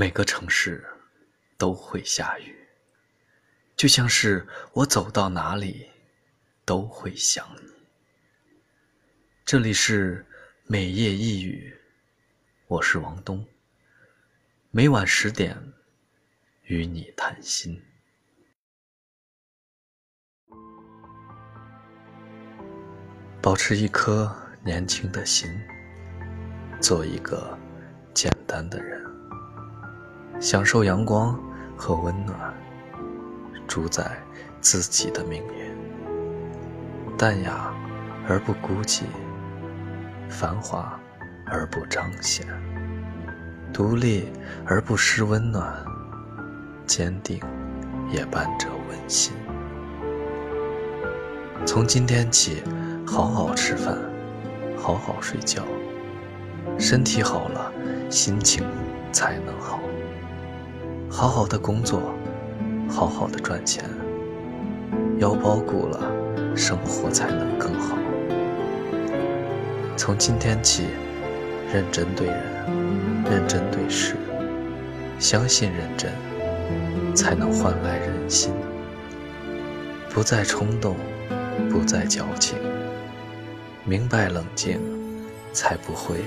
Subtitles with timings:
[0.00, 0.82] 每个城市
[1.58, 2.56] 都会下雨，
[3.76, 5.90] 就像是我走到哪里
[6.64, 7.70] 都会想你。
[9.44, 10.24] 这里是
[10.64, 11.78] 每夜一语，
[12.66, 13.46] 我是王东，
[14.70, 15.54] 每晚十点
[16.62, 17.78] 与你谈心。
[23.42, 25.50] 保持一颗年轻的心，
[26.80, 27.54] 做一个
[28.14, 29.09] 简单的人，
[30.40, 31.38] 享受阳光
[31.76, 32.34] 和温暖，
[33.68, 34.18] 主宰
[34.60, 35.70] 自己的命运。
[37.18, 37.70] 淡雅
[38.26, 39.02] 而不孤寂，
[40.30, 40.98] 繁华
[41.44, 42.46] 而不彰显，
[43.70, 44.32] 独立
[44.64, 45.72] 而不失温暖，
[46.86, 47.38] 坚定
[48.10, 49.34] 也伴着温馨。
[51.66, 52.62] 从今天起。
[53.06, 53.98] 好好吃饭，
[54.78, 55.64] 好好睡觉，
[56.78, 57.72] 身体好了，
[58.08, 58.64] 心情
[59.10, 59.80] 才能好。
[61.12, 62.14] 好好的工作，
[62.88, 63.84] 好好的赚钱，
[65.18, 66.00] 腰包鼓了，
[66.56, 67.98] 生活才能更好。
[69.96, 70.84] 从今天起，
[71.74, 72.36] 认真对人，
[73.24, 74.14] 认真对事，
[75.18, 76.12] 相信认真，
[77.12, 78.52] 才能换来人心。
[80.08, 80.94] 不再冲动，
[81.68, 82.56] 不再矫情。
[83.84, 84.78] 明白冷静，
[85.52, 86.20] 才不会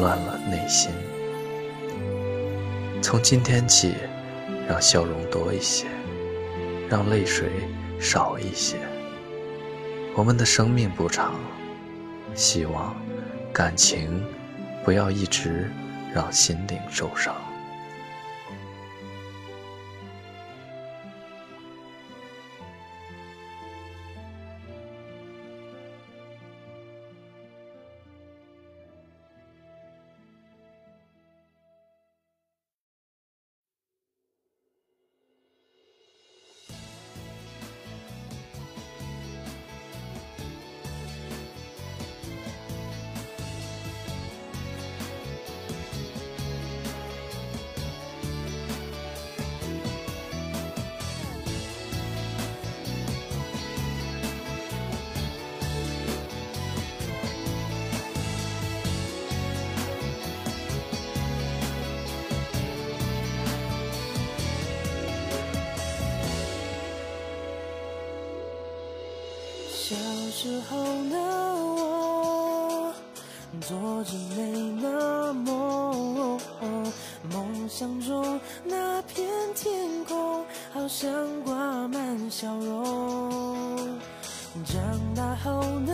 [0.00, 0.92] 乱了内心。
[3.02, 3.94] 从今天起，
[4.68, 5.86] 让笑容多一些，
[6.88, 7.50] 让泪水
[8.00, 8.76] 少一些。
[10.14, 11.34] 我们的生命不长，
[12.34, 12.94] 希望
[13.52, 14.22] 感情
[14.84, 15.70] 不要一直
[16.14, 17.34] 让心灵受伤。
[69.92, 69.98] 小
[70.30, 72.94] 时候的我，
[73.60, 76.40] 做着美的梦，
[77.30, 80.42] 梦想中那片天空，
[80.72, 81.12] 好像
[81.44, 81.54] 挂
[81.88, 84.00] 满笑容。
[84.64, 84.80] 长
[85.14, 85.91] 大后呢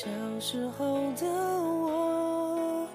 [0.00, 0.06] 小
[0.40, 2.86] 时候的我，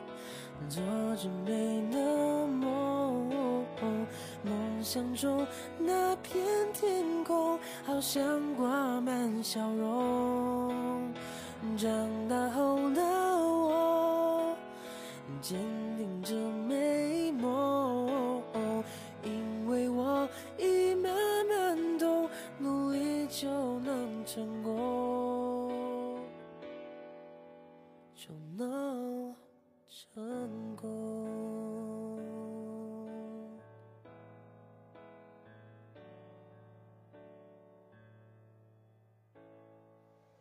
[0.68, 0.82] 做
[1.16, 2.00] 着美的
[2.48, 3.30] 梦，
[4.42, 5.46] 梦想中
[5.78, 6.44] 那片
[6.74, 8.66] 天空，好像挂
[9.02, 11.14] 满笑容。
[11.78, 11.88] 长
[12.28, 14.58] 大后的我，
[28.28, 29.36] 就能
[29.88, 32.18] 成功。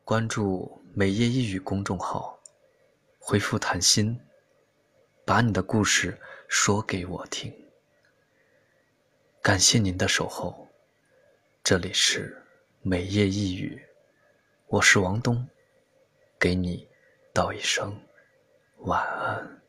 [0.03, 2.39] 关注“每夜一语”公众号，
[3.19, 4.19] 回复“谈心”，
[5.27, 7.53] 把你的故事说给我听。
[9.43, 10.67] 感谢您的守候，
[11.63, 12.43] 这里是
[12.81, 13.79] “每夜一语”，
[14.69, 15.47] 我是王东，
[16.39, 16.89] 给你
[17.35, 17.93] 道一声
[18.83, 19.64] 晚安。